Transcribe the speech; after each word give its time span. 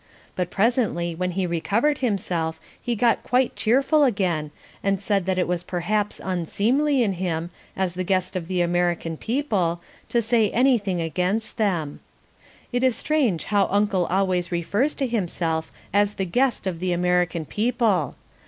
But 0.35 0.49
presently 0.49 1.13
when 1.13 1.29
he 1.33 1.45
recovered 1.45 1.99
himself 1.99 2.59
he 2.81 2.95
got 2.95 3.21
quite 3.21 3.55
cheerful 3.55 4.03
again, 4.03 4.49
and 4.83 4.99
said 4.99 5.27
that 5.27 5.37
it 5.37 5.47
was 5.47 5.61
perhaps 5.61 6.19
unseemly 6.23 7.03
in 7.03 7.13
him, 7.13 7.51
as 7.77 7.93
the 7.93 8.03
guest 8.03 8.35
of 8.35 8.47
the 8.47 8.61
American 8.61 9.15
people, 9.15 9.79
to 10.09 10.19
say 10.19 10.49
anything 10.49 10.99
against 10.99 11.57
them. 11.57 11.99
It 12.71 12.83
is 12.83 12.95
strange 12.95 13.43
how 13.43 13.67
Uncle 13.69 14.07
always 14.07 14.51
refers 14.51 14.95
to 14.95 15.05
himself 15.05 15.71
as 15.93 16.15
the 16.15 16.25
guest 16.25 16.65
of 16.65 16.79
the 16.79 16.93
American 16.93 17.45
people. 17.45 18.15